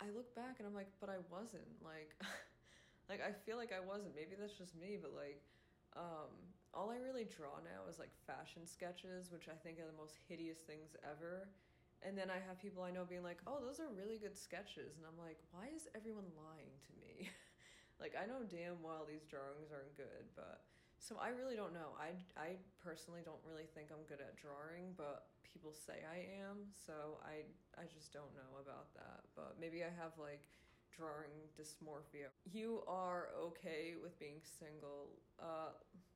I 0.00 0.08
look 0.16 0.32
back 0.34 0.56
and 0.58 0.64
I'm 0.64 0.74
like, 0.74 0.88
but 0.96 1.12
I 1.12 1.20
wasn't. 1.28 1.68
Like, 1.84 2.16
like 3.12 3.20
I 3.20 3.36
feel 3.44 3.60
like 3.60 3.70
I 3.70 3.84
wasn't. 3.84 4.16
Maybe 4.16 4.32
that's 4.34 4.56
just 4.56 4.72
me, 4.72 4.96
but 4.96 5.12
like, 5.12 5.44
um, 5.92 6.32
all 6.72 6.88
I 6.88 6.96
really 6.96 7.28
draw 7.28 7.60
now 7.60 7.84
is 7.84 8.00
like 8.00 8.10
fashion 8.24 8.64
sketches, 8.64 9.28
which 9.28 9.52
I 9.52 9.56
think 9.60 9.76
are 9.76 9.88
the 9.88 10.00
most 10.00 10.16
hideous 10.24 10.64
things 10.64 10.96
ever. 11.04 11.52
And 12.00 12.16
then 12.16 12.32
I 12.32 12.40
have 12.40 12.56
people 12.56 12.80
I 12.80 12.88
know 12.88 13.04
being 13.04 13.22
like, 13.22 13.44
oh, 13.44 13.60
those 13.60 13.76
are 13.76 13.92
really 13.92 14.16
good 14.16 14.32
sketches. 14.32 14.96
And 14.96 15.04
I'm 15.04 15.20
like, 15.20 15.36
why 15.52 15.68
is 15.68 15.84
everyone 15.92 16.32
lying 16.32 16.72
to 16.88 16.92
me? 16.96 17.28
like, 18.00 18.16
I 18.16 18.24
know 18.24 18.40
damn 18.48 18.80
well 18.80 19.04
these 19.04 19.28
drawings 19.28 19.68
aren't 19.68 19.92
good, 20.00 20.32
but. 20.32 20.64
So 21.00 21.16
I 21.16 21.32
really 21.32 21.56
don't 21.56 21.72
know. 21.72 21.96
I, 21.96 22.12
I 22.36 22.60
personally 22.78 23.24
don't 23.24 23.40
really 23.48 23.64
think 23.74 23.88
I'm 23.88 24.04
good 24.04 24.20
at 24.20 24.36
drawing, 24.36 24.92
but 25.00 25.32
people 25.42 25.72
say 25.72 26.04
I 26.04 26.28
am. 26.44 26.68
So 26.70 27.18
I 27.24 27.48
I 27.80 27.88
just 27.88 28.12
don't 28.12 28.30
know 28.36 28.60
about 28.60 28.92
that. 28.94 29.24
But 29.34 29.56
maybe 29.58 29.82
I 29.82 29.90
have 29.90 30.12
like 30.20 30.44
drawing 30.92 31.32
dysmorphia. 31.56 32.28
You 32.44 32.84
are 32.86 33.32
okay 33.40 33.96
with 33.96 34.18
being 34.20 34.44
single. 34.44 35.16
Uh, 35.40 35.72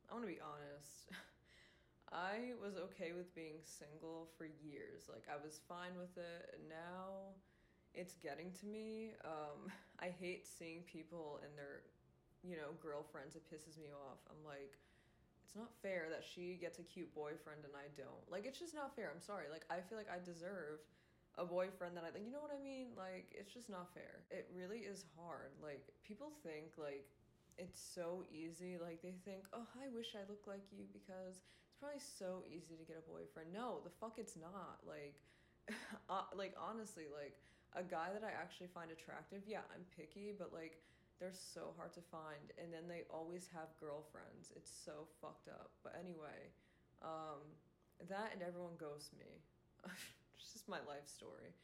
I 0.07 0.13
want 0.13 0.23
to 0.23 0.31
be 0.31 0.39
honest. 0.39 1.09
I 2.13 2.53
was 2.61 2.77
okay 2.77 3.11
with 3.17 3.33
being 3.33 3.65
single 3.65 4.29
for 4.37 4.45
years. 4.45 5.09
Like 5.09 5.25
I 5.25 5.41
was 5.41 5.59
fine 5.67 5.97
with 5.97 6.15
it. 6.15 6.61
Now 6.69 7.33
it's 7.93 8.13
getting 8.21 8.51
to 8.61 8.65
me. 8.67 9.11
Um, 9.25 9.71
I 9.99 10.13
hate 10.13 10.45
seeing 10.45 10.83
people 10.83 11.39
in 11.41 11.55
their, 11.55 11.81
you 12.45 12.55
know, 12.55 12.77
girlfriends. 12.77 13.35
It 13.35 13.43
pisses 13.49 13.81
me 13.81 13.89
off. 13.89 14.21
I'm 14.29 14.39
like, 14.45 14.77
it's 15.41 15.57
not 15.57 15.73
fair 15.81 16.07
that 16.13 16.21
she 16.21 16.57
gets 16.61 16.77
a 16.77 16.85
cute 16.85 17.09
boyfriend 17.17 17.65
and 17.65 17.73
I 17.73 17.89
don't. 17.97 18.25
Like 18.29 18.45
it's 18.45 18.59
just 18.61 18.77
not 18.77 18.95
fair. 18.95 19.09
I'm 19.09 19.21
sorry. 19.21 19.49
Like 19.49 19.65
I 19.73 19.81
feel 19.81 19.97
like 19.97 20.09
I 20.09 20.21
deserve 20.21 20.85
a 21.37 21.45
boyfriend 21.45 21.97
that 21.97 22.05
I 22.05 22.13
like. 22.13 22.25
You 22.25 22.31
know 22.31 22.41
what 22.41 22.53
I 22.53 22.61
mean? 22.61 22.93
Like 22.93 23.33
it's 23.33 23.51
just 23.51 23.69
not 23.69 23.89
fair. 23.93 24.25
It 24.29 24.49
really 24.53 24.85
is 24.85 25.05
hard. 25.17 25.57
Like 25.61 25.89
people 26.05 26.31
think 26.45 26.77
like 26.77 27.09
it's 27.57 27.79
so 27.79 28.23
easy. 28.27 28.77
Like 28.81 29.01
they 29.01 29.15
think, 29.23 29.47
oh, 29.53 29.67
I 29.79 29.87
wish 29.93 30.15
I 30.15 30.27
looked 30.27 30.47
like 30.47 30.65
you 30.71 30.85
because 30.91 31.39
it's 31.39 31.77
probably 31.79 32.03
so 32.03 32.43
easy 32.47 32.75
to 32.75 32.85
get 32.85 32.99
a 32.99 33.05
boyfriend. 33.07 33.51
No, 33.53 33.79
the 33.83 33.93
fuck 34.01 34.19
it's 34.19 34.35
not. 34.35 34.83
Like, 34.83 35.15
uh, 36.11 36.27
like 36.35 36.55
honestly, 36.59 37.07
like 37.11 37.39
a 37.75 37.83
guy 37.83 38.11
that 38.11 38.23
I 38.23 38.31
actually 38.31 38.71
find 38.73 38.91
attractive. 38.91 39.43
Yeah, 39.47 39.63
I'm 39.71 39.83
picky, 39.95 40.35
but 40.35 40.51
like 40.51 40.79
they're 41.19 41.35
so 41.35 41.71
hard 41.79 41.93
to 41.95 42.03
find, 42.11 42.51
and 42.59 42.73
then 42.73 42.91
they 42.91 43.07
always 43.07 43.47
have 43.55 43.71
girlfriends. 43.79 44.51
It's 44.55 44.71
so 44.71 45.07
fucked 45.21 45.47
up. 45.47 45.71
But 45.83 45.95
anyway, 45.95 46.51
um, 46.99 47.39
that 48.11 48.35
and 48.35 48.43
everyone 48.43 48.75
ghosts 48.75 49.15
me. 49.15 49.39
it's 50.35 50.51
just 50.51 50.67
my 50.67 50.83
life 50.83 51.07
story. 51.07 51.55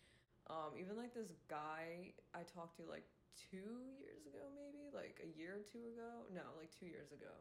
Um, 0.49 0.75
even 0.79 0.95
like 0.95 1.13
this 1.13 1.35
guy 1.47 2.15
I 2.33 2.47
talked 2.47 2.79
to 2.79 2.83
like 2.87 3.05
two 3.35 3.95
years 3.99 4.23
ago, 4.27 4.43
maybe 4.55 4.87
like 4.91 5.19
a 5.23 5.29
year 5.35 5.59
or 5.59 5.65
two 5.67 5.83
ago. 5.95 6.27
No, 6.31 6.43
like 6.55 6.71
two 6.71 6.87
years 6.87 7.11
ago. 7.11 7.31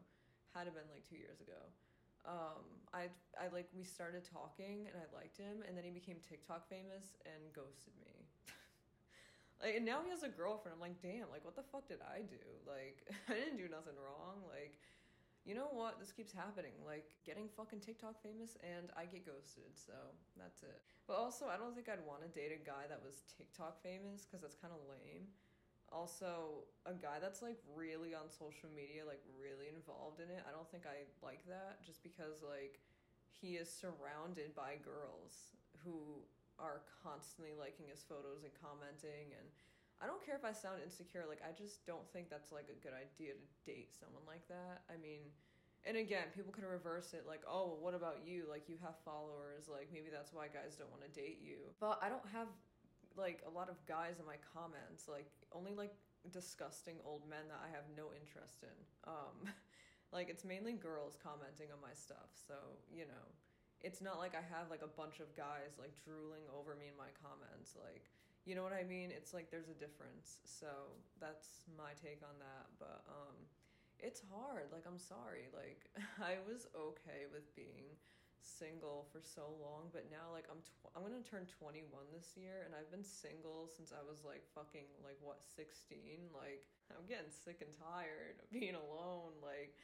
Had 0.51 0.67
to 0.67 0.75
been 0.75 0.87
like 0.91 1.07
two 1.07 1.19
years 1.19 1.39
ago. 1.39 1.59
Um, 2.27 2.61
I 2.93 3.09
I 3.39 3.49
like 3.49 3.71
we 3.73 3.83
started 3.83 4.27
talking 4.27 4.85
and 4.91 4.95
I 4.99 5.07
liked 5.15 5.39
him, 5.39 5.63
and 5.65 5.73
then 5.73 5.87
he 5.87 5.91
became 5.91 6.19
TikTok 6.21 6.67
famous 6.67 7.17
and 7.25 7.41
ghosted 7.55 7.95
me. 8.03 8.27
like, 9.61 9.77
and 9.77 9.85
now 9.85 10.01
he 10.03 10.09
has 10.09 10.23
a 10.23 10.29
girlfriend. 10.29 10.75
I'm 10.75 10.83
like, 10.83 10.99
damn, 11.01 11.29
like 11.29 11.45
what 11.45 11.55
the 11.55 11.65
fuck 11.69 11.87
did 11.87 12.01
I 12.01 12.25
do? 12.25 12.41
Like 12.67 13.05
I 13.31 13.37
didn't 13.37 13.57
do 13.57 13.69
nothing 13.69 13.95
wrong. 13.97 14.43
Like 14.49 14.77
you 15.45 15.57
know 15.57 15.73
what? 15.73 15.97
This 15.97 16.13
keeps 16.13 16.29
happening. 16.29 16.77
Like 16.85 17.17
getting 17.25 17.49
fucking 17.49 17.81
TikTok 17.81 18.21
famous 18.21 18.57
and 18.61 18.93
I 18.93 19.09
get 19.09 19.25
ghosted. 19.25 19.73
So 19.73 19.97
that's 20.37 20.61
it. 20.61 20.81
But 21.09 21.17
also, 21.17 21.49
I 21.49 21.57
don't 21.57 21.73
think 21.73 21.89
I'd 21.89 22.05
want 22.05 22.21
to 22.21 22.29
date 22.29 22.53
a 22.53 22.61
guy 22.61 22.85
that 22.89 23.01
was 23.01 23.25
TikTok 23.25 23.81
famous 23.81 24.25
because 24.25 24.45
that's 24.45 24.57
kind 24.57 24.73
of 24.73 24.81
lame 24.85 25.33
also 25.91 26.63
a 26.87 26.95
guy 26.95 27.19
that's 27.19 27.43
like 27.43 27.59
really 27.75 28.15
on 28.15 28.31
social 28.31 28.71
media 28.71 29.03
like 29.03 29.19
really 29.35 29.67
involved 29.67 30.23
in 30.23 30.31
it 30.31 30.39
i 30.47 30.51
don't 30.51 30.67
think 30.71 30.87
i 30.87 31.03
like 31.19 31.43
that 31.45 31.83
just 31.83 32.01
because 32.01 32.39
like 32.39 32.79
he 33.27 33.59
is 33.59 33.67
surrounded 33.67 34.55
by 34.55 34.79
girls 34.79 35.51
who 35.83 36.23
are 36.61 36.85
constantly 37.01 37.57
liking 37.57 37.89
his 37.89 38.05
photos 38.05 38.45
and 38.45 38.53
commenting 38.53 39.33
and 39.33 39.49
i 39.97 40.05
don't 40.05 40.21
care 40.21 40.37
if 40.37 40.45
i 40.45 40.53
sound 40.53 40.77
insecure 40.79 41.25
like 41.25 41.41
i 41.41 41.49
just 41.49 41.81
don't 41.89 42.05
think 42.13 42.29
that's 42.29 42.53
like 42.53 42.69
a 42.69 42.77
good 42.85 42.93
idea 42.93 43.33
to 43.33 43.45
date 43.65 43.89
someone 43.97 44.23
like 44.29 44.45
that. 44.47 44.85
I 44.87 45.01
mean 45.01 45.25
and 45.81 45.97
again 45.97 46.29
people 46.37 46.53
can 46.53 46.69
reverse 46.69 47.17
it 47.17 47.25
like 47.25 47.41
oh 47.49 47.73
well, 47.73 47.81
what 47.81 47.97
about 47.97 48.21
you? 48.21 48.45
Like 48.45 48.69
you 48.69 48.77
have 48.85 48.93
followers 49.01 49.65
like 49.65 49.89
maybe 49.89 50.13
that's 50.13 50.29
why 50.29 50.45
guys 50.45 50.77
don't 50.77 50.93
want 50.93 51.01
to 51.01 51.09
date 51.09 51.41
you. 51.41 51.73
But 51.81 51.97
i 52.05 52.07
don't 52.07 52.25
have 52.29 52.47
like 53.17 53.41
a 53.47 53.51
lot 53.51 53.69
of 53.69 53.75
guys 53.85 54.19
in 54.19 54.25
my 54.25 54.39
comments, 54.53 55.07
like 55.07 55.27
only 55.51 55.73
like 55.75 55.93
disgusting 56.31 56.95
old 57.03 57.27
men 57.29 57.49
that 57.49 57.59
I 57.59 57.69
have 57.73 57.85
no 57.97 58.13
interest 58.13 58.63
in. 58.63 58.77
Um, 59.07 59.51
like 60.15 60.29
it's 60.29 60.45
mainly 60.45 60.73
girls 60.73 61.17
commenting 61.21 61.67
on 61.73 61.81
my 61.81 61.93
stuff, 61.93 62.31
so 62.35 62.55
you 62.91 63.05
know, 63.09 63.25
it's 63.83 64.01
not 64.01 64.17
like 64.17 64.33
I 64.33 64.43
have 64.53 64.69
like 64.69 64.81
a 64.81 64.91
bunch 64.93 65.19
of 65.19 65.33
guys 65.35 65.77
like 65.77 65.93
drooling 66.05 66.45
over 66.53 66.75
me 66.75 66.87
in 66.89 66.97
my 66.97 67.11
comments, 67.21 67.75
like. 67.77 68.09
You 68.41 68.57
know 68.57 68.65
what 68.65 68.73
I 68.73 68.81
mean? 68.81 69.13
It's 69.13 69.37
like 69.37 69.53
there's 69.53 69.69
a 69.69 69.77
difference. 69.77 70.41
So 70.49 70.97
that's 71.21 71.61
my 71.77 71.93
take 71.93 72.25
on 72.25 72.33
that. 72.41 72.65
But 72.81 73.05
um 73.05 73.37
it's 74.01 74.25
hard. 74.33 74.73
Like 74.73 74.89
I'm 74.89 74.97
sorry. 74.97 75.53
Like 75.53 75.85
I 76.17 76.41
was 76.49 76.65
okay 76.73 77.29
with 77.29 77.45
being 77.53 77.85
single 78.41 79.05
for 79.13 79.21
so 79.21 79.53
long, 79.61 79.93
but 79.93 80.09
now 80.09 80.33
like 80.33 80.49
I'm 80.49 80.57
tw- 80.65 80.89
I'm 80.97 81.05
gonna 81.05 81.21
turn 81.21 81.45
21 81.45 81.85
this 82.09 82.33
year, 82.33 82.65
and 82.65 82.73
I've 82.73 82.89
been 82.89 83.05
single 83.05 83.69
since 83.69 83.93
I 83.93 84.01
was 84.01 84.25
like 84.25 84.41
fucking 84.57 84.89
like 85.05 85.21
what 85.21 85.45
16. 85.45 86.33
Like 86.33 86.65
I'm 86.89 87.05
getting 87.05 87.29
sick 87.29 87.61
and 87.61 87.69
tired 87.77 88.41
of 88.41 88.49
being 88.49 88.73
alone. 88.73 89.37
Like 89.37 89.77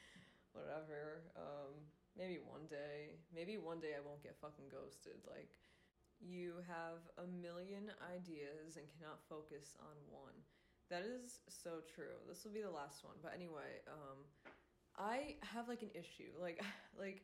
whatever. 0.57 1.29
Um, 1.37 1.77
maybe 2.17 2.41
one 2.41 2.65
day, 2.67 3.21
maybe 3.29 3.61
one 3.61 3.79
day 3.79 3.93
I 3.93 4.01
won't 4.01 4.25
get 4.25 4.35
fucking 4.41 4.73
ghosted. 4.73 5.21
Like 5.23 5.53
you 6.17 6.65
have 6.65 7.05
a 7.21 7.29
million 7.29 7.93
ideas 8.09 8.75
and 8.75 8.89
cannot 8.97 9.21
focus 9.29 9.77
on 9.79 9.95
one. 10.09 10.35
That 10.89 11.05
is 11.05 11.39
so 11.45 11.85
true. 11.85 12.17
This 12.25 12.43
will 12.43 12.55
be 12.55 12.65
the 12.65 12.73
last 12.73 13.03
one, 13.03 13.19
but 13.21 13.35
anyway, 13.35 13.83
um, 13.91 14.23
I 14.97 15.37
have 15.45 15.69
like 15.69 15.85
an 15.85 15.93
issue. 15.93 16.33
Like 16.41 16.59
like 16.97 17.21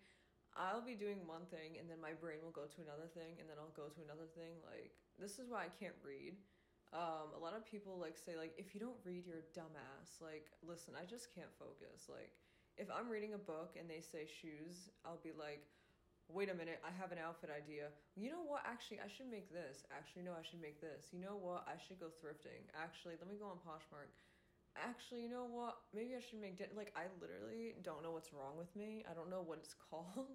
I'll 0.53 0.85
be 0.85 0.93
doing 0.93 1.25
one 1.25 1.50
thing 1.50 1.81
and 1.81 1.89
then 1.89 1.97
my 1.97 2.13
brain 2.13 2.38
will 2.45 2.53
go 2.53 2.69
to 2.69 2.79
another 2.85 3.09
thing 3.09 3.41
and 3.41 3.50
then 3.50 3.57
I'll 3.57 3.73
go 3.73 3.89
to 3.89 4.01
another 4.05 4.29
thing. 4.38 4.62
Like 4.62 4.93
this 5.17 5.41
is 5.41 5.50
why 5.50 5.65
I 5.65 5.71
can't 5.73 5.97
read. 6.05 6.38
Um, 6.93 7.33
a 7.33 7.41
lot 7.41 7.57
of 7.57 7.65
people 7.65 7.97
like 7.97 8.13
say 8.13 8.38
like 8.38 8.53
if 8.62 8.77
you 8.77 8.79
don't 8.79 9.01
read 9.01 9.25
you're 9.25 9.41
a 9.41 9.50
dumbass. 9.57 10.21
Like 10.21 10.53
listen, 10.62 10.93
I 10.93 11.09
just 11.09 11.33
can't 11.33 11.50
focus. 11.57 12.05
Like 12.05 12.38
if 12.77 12.89
I'm 12.89 13.09
reading 13.09 13.33
a 13.33 13.41
book 13.41 13.75
and 13.77 13.89
they 13.89 14.01
say 14.01 14.25
shoes, 14.25 14.89
I'll 15.05 15.21
be 15.21 15.35
like, 15.35 15.65
wait 16.31 16.49
a 16.49 16.55
minute, 16.55 16.79
I 16.81 16.91
have 16.95 17.11
an 17.11 17.19
outfit 17.21 17.51
idea. 17.53 17.93
You 18.15 18.31
know 18.31 18.43
what? 18.45 18.63
Actually, 18.65 19.03
I 19.03 19.09
should 19.11 19.29
make 19.29 19.51
this. 19.51 19.85
Actually, 19.93 20.23
no, 20.23 20.33
I 20.33 20.43
should 20.45 20.63
make 20.63 20.79
this. 20.79 21.11
You 21.11 21.19
know 21.19 21.37
what? 21.37 21.67
I 21.69 21.77
should 21.77 21.99
go 21.99 22.09
thrifting. 22.19 22.65
Actually, 22.73 23.19
let 23.21 23.29
me 23.29 23.37
go 23.37 23.51
on 23.51 23.59
Poshmark 23.61 24.09
actually, 24.77 25.21
you 25.21 25.29
know 25.29 25.45
what? 25.45 25.77
Maybe 25.93 26.15
I 26.17 26.21
should 26.21 26.41
make 26.41 26.57
dinner. 26.57 26.73
Like, 26.75 26.93
I 26.95 27.09
literally 27.21 27.75
don't 27.83 28.01
know 28.03 28.11
what's 28.11 28.33
wrong 28.33 28.57
with 28.57 28.73
me. 28.75 29.05
I 29.09 29.13
don't 29.13 29.29
know 29.29 29.43
what 29.45 29.59
it's 29.59 29.75
called, 29.89 30.33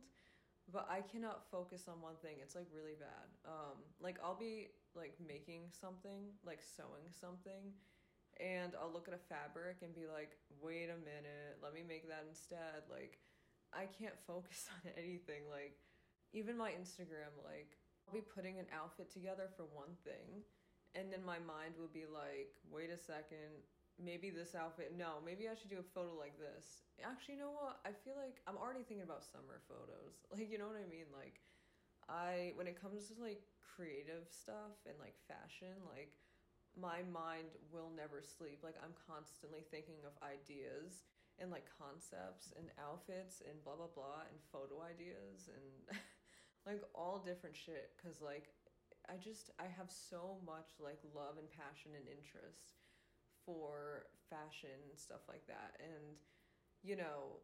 but 0.73 0.87
I 0.91 1.03
cannot 1.03 1.51
focus 1.51 1.89
on 1.89 2.01
one 2.01 2.17
thing. 2.23 2.39
It's 2.43 2.55
like 2.55 2.67
really 2.75 2.97
bad. 2.99 3.27
Um, 3.47 3.83
like 4.01 4.19
I'll 4.23 4.39
be 4.39 4.71
like 4.95 5.15
making 5.19 5.71
something, 5.71 6.35
like 6.45 6.61
sewing 6.63 7.11
something, 7.11 7.75
and 8.39 8.75
I'll 8.79 8.93
look 8.93 9.09
at 9.09 9.15
a 9.15 9.25
fabric 9.29 9.83
and 9.83 9.95
be 9.95 10.07
like, 10.07 10.39
wait 10.63 10.91
a 10.91 10.99
minute, 10.99 11.59
let 11.63 11.75
me 11.75 11.83
make 11.87 12.07
that 12.09 12.27
instead. 12.29 12.87
Like, 12.91 13.19
I 13.75 13.87
can't 13.87 14.19
focus 14.27 14.71
on 14.73 14.91
anything. 14.97 15.47
Like, 15.51 15.79
even 16.33 16.57
my 16.57 16.71
Instagram, 16.71 17.35
like, 17.43 17.79
I'll 18.07 18.15
be 18.15 18.25
putting 18.25 18.59
an 18.59 18.67
outfit 18.73 19.11
together 19.13 19.51
for 19.57 19.67
one 19.75 19.93
thing, 20.05 20.47
and 20.95 21.13
then 21.13 21.21
my 21.27 21.39
mind 21.43 21.77
will 21.77 21.93
be 21.93 22.09
like, 22.09 22.57
wait 22.71 22.89
a 22.89 22.97
second, 22.97 23.61
maybe 23.99 24.31
this 24.31 24.55
outfit 24.55 24.95
no 24.95 25.19
maybe 25.27 25.51
i 25.51 25.55
should 25.59 25.71
do 25.71 25.83
a 25.83 25.91
photo 25.95 26.15
like 26.15 26.39
this 26.39 26.87
actually 27.03 27.35
you 27.35 27.43
know 27.43 27.51
what 27.51 27.83
i 27.83 27.91
feel 27.91 28.15
like 28.15 28.39
i'm 28.47 28.55
already 28.55 28.87
thinking 28.87 29.03
about 29.03 29.27
summer 29.27 29.59
photos 29.67 30.23
like 30.31 30.47
you 30.47 30.57
know 30.57 30.71
what 30.71 30.79
i 30.79 30.87
mean 30.87 31.11
like 31.11 31.43
i 32.07 32.55
when 32.55 32.71
it 32.71 32.79
comes 32.79 33.11
to 33.11 33.15
like 33.19 33.43
creative 33.59 34.23
stuff 34.31 34.79
and 34.87 34.95
like 35.03 35.19
fashion 35.27 35.75
like 35.91 36.15
my 36.81 37.03
mind 37.11 37.51
will 37.75 37.91
never 37.95 38.23
sleep 38.23 38.63
like 38.63 38.79
i'm 38.83 38.95
constantly 39.07 39.67
thinking 39.71 39.99
of 40.07 40.15
ideas 40.23 41.05
and 41.39 41.51
like 41.51 41.67
concepts 41.75 42.55
and 42.59 42.71
outfits 42.79 43.43
and 43.43 43.59
blah 43.63 43.77
blah 43.77 43.91
blah 43.91 44.23
and 44.31 44.39
photo 44.51 44.83
ideas 44.83 45.51
and 45.51 45.99
like 46.67 46.83
all 46.95 47.19
different 47.19 47.55
shit 47.55 47.93
because 47.99 48.23
like 48.23 48.55
i 49.11 49.19
just 49.19 49.51
i 49.59 49.67
have 49.67 49.91
so 49.91 50.39
much 50.47 50.79
like 50.79 51.03
love 51.15 51.39
and 51.39 51.51
passion 51.51 51.95
and 51.99 52.07
interest 52.07 52.79
for 53.49 54.05
fashion 54.29 54.77
and 54.91 54.99
stuff 54.99 55.25
like 55.27 55.47
that. 55.49 55.73
And, 55.81 56.21
you 56.83 56.97
know, 56.97 57.41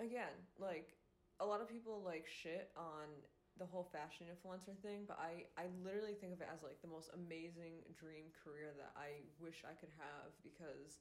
again, 0.00 0.32
like 0.58 0.96
a 1.38 1.44
lot 1.44 1.60
of 1.60 1.68
people 1.68 2.02
like 2.02 2.26
shit 2.26 2.70
on 2.76 3.12
the 3.58 3.66
whole 3.66 3.86
fashion 3.94 4.26
influencer 4.26 4.74
thing, 4.82 5.06
but 5.06 5.18
I, 5.18 5.46
I 5.54 5.70
literally 5.86 6.18
think 6.18 6.34
of 6.34 6.42
it 6.42 6.50
as 6.50 6.66
like 6.66 6.82
the 6.82 6.90
most 6.90 7.14
amazing 7.14 7.86
dream 7.94 8.34
career 8.34 8.74
that 8.74 8.90
I 8.98 9.22
wish 9.38 9.62
I 9.62 9.78
could 9.78 9.94
have 9.94 10.34
because 10.42 10.98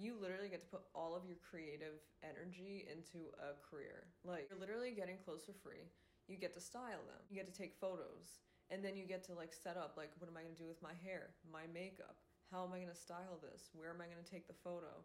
you 0.00 0.16
literally 0.16 0.48
get 0.48 0.64
to 0.64 0.72
put 0.72 0.88
all 0.96 1.12
of 1.12 1.28
your 1.28 1.36
creative 1.44 2.00
energy 2.24 2.88
into 2.88 3.28
a 3.36 3.52
career. 3.60 4.08
Like 4.24 4.48
you're 4.48 4.60
literally 4.60 4.96
getting 4.96 5.20
clothes 5.20 5.44
for 5.44 5.52
free. 5.52 5.92
You 6.24 6.40
get 6.40 6.56
to 6.56 6.62
style 6.62 7.04
them. 7.04 7.20
You 7.28 7.36
get 7.36 7.52
to 7.52 7.56
take 7.56 7.76
photos. 7.76 8.40
And 8.72 8.80
then 8.80 8.96
you 8.96 9.04
get 9.04 9.26
to 9.28 9.34
like 9.36 9.52
set 9.52 9.76
up 9.76 10.00
like 10.00 10.14
what 10.16 10.30
am 10.30 10.38
I 10.38 10.46
going 10.46 10.56
to 10.56 10.62
do 10.62 10.70
with 10.70 10.80
my 10.80 10.96
hair, 11.04 11.36
my 11.44 11.68
makeup? 11.68 12.16
How 12.48 12.64
am 12.64 12.72
I 12.72 12.80
going 12.80 12.94
to 12.94 12.96
style 12.96 13.36
this? 13.44 13.68
Where 13.76 13.92
am 13.92 14.00
I 14.00 14.08
going 14.08 14.22
to 14.22 14.30
take 14.30 14.48
the 14.48 14.56
photo? 14.64 15.04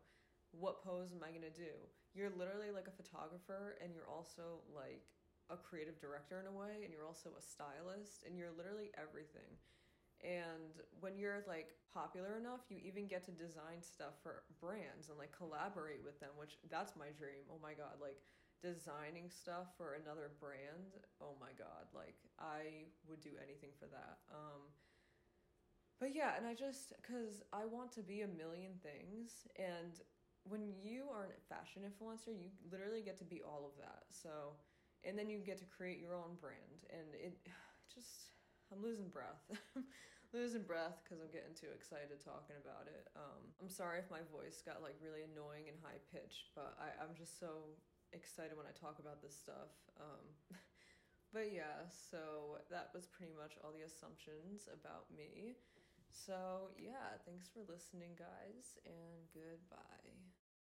What 0.55 0.85
pose 0.85 1.11
am 1.11 1.25
I 1.25 1.35
going 1.35 1.43
to 1.45 1.51
do? 1.51 1.75
You're 2.15 2.31
literally 2.31 2.71
like 2.71 2.87
a 2.87 2.95
photographer 2.95 3.75
and 3.83 3.91
you're 3.91 4.07
also 4.07 4.63
like 4.71 5.03
a 5.49 5.57
creative 5.57 5.99
director 5.99 6.39
in 6.39 6.47
a 6.47 6.51
way 6.51 6.81
and 6.83 6.91
you're 6.93 7.05
also 7.05 7.29
a 7.37 7.41
stylist 7.41 8.23
and 8.25 8.37
you're 8.37 8.51
literally 8.51 8.89
everything. 8.97 9.57
And 10.23 10.81
when 10.99 11.17
you're 11.17 11.43
like 11.47 11.75
popular 11.93 12.37
enough, 12.37 12.61
you 12.69 12.79
even 12.83 13.07
get 13.07 13.25
to 13.25 13.31
design 13.31 13.81
stuff 13.81 14.15
for 14.23 14.43
brands 14.59 15.09
and 15.09 15.17
like 15.17 15.35
collaborate 15.35 16.03
with 16.03 16.19
them, 16.19 16.31
which 16.37 16.57
that's 16.69 16.95
my 16.95 17.09
dream. 17.17 17.45
Oh 17.51 17.59
my 17.61 17.73
god, 17.73 18.01
like 18.01 18.17
designing 18.61 19.29
stuff 19.29 19.67
for 19.77 19.93
another 19.93 20.31
brand. 20.39 20.97
Oh 21.21 21.35
my 21.39 21.51
god, 21.57 21.85
like 21.93 22.15
I 22.39 22.89
would 23.07 23.21
do 23.21 23.31
anything 23.41 23.69
for 23.77 23.85
that. 23.87 24.17
Um 24.31 24.71
but 25.99 26.13
yeah, 26.13 26.35
and 26.35 26.45
I 26.45 26.53
just 26.53 26.93
cuz 27.03 27.41
I 27.53 27.65
want 27.65 27.91
to 27.93 28.01
be 28.01 28.21
a 28.21 28.27
million 28.27 28.79
things 28.81 29.47
and 29.55 30.01
when 30.43 30.73
you 30.79 31.09
are 31.09 31.25
a 31.25 31.41
fashion 31.49 31.81
influencer, 31.83 32.27
you 32.27 32.49
literally 32.71 33.01
get 33.01 33.17
to 33.17 33.25
be 33.25 33.41
all 33.41 33.65
of 33.65 33.75
that. 33.77 34.03
So, 34.11 34.53
and 35.03 35.17
then 35.17 35.29
you 35.29 35.39
get 35.39 35.57
to 35.59 35.65
create 35.65 35.99
your 35.99 36.15
own 36.15 36.37
brand 36.39 36.87
and 36.89 37.07
it 37.13 37.37
just 37.93 38.35
I'm 38.71 38.81
losing 38.81 39.09
breath. 39.09 39.45
losing 40.33 40.67
breath 40.67 40.99
because 41.03 41.23
I'm 41.23 41.31
getting 41.31 41.55
too 41.55 41.71
excited 41.71 42.19
talking 42.19 42.59
about 42.59 42.91
it. 42.91 43.07
Um, 43.15 43.55
I'm 43.61 43.71
sorry 43.71 44.03
if 44.03 44.11
my 44.11 44.25
voice 44.33 44.59
got 44.59 44.83
like 44.83 44.99
really 44.99 45.23
annoying 45.23 45.71
and 45.71 45.77
high 45.79 46.01
pitched, 46.11 46.51
but 46.57 46.75
I, 46.75 46.91
I'm 46.99 47.15
just 47.15 47.39
so 47.39 47.71
excited 48.11 48.57
when 48.59 48.67
I 48.67 48.75
talk 48.75 48.99
about 48.99 49.23
this 49.23 49.37
stuff. 49.37 49.71
Um, 49.95 50.25
but 51.35 51.55
yeah, 51.55 51.87
so 51.87 52.59
that 52.67 52.91
was 52.91 53.07
pretty 53.07 53.31
much 53.31 53.55
all 53.63 53.71
the 53.71 53.87
assumptions 53.87 54.67
about 54.67 55.07
me. 55.13 55.55
So, 56.11 56.71
yeah, 56.79 57.19
thanks 57.27 57.47
for 57.51 57.59
listening, 57.67 58.15
guys, 58.15 58.79
and 58.87 59.27
goodbye. 59.35 60.34